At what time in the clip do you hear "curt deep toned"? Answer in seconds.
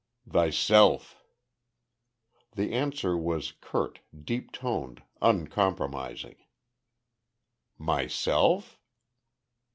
3.51-5.03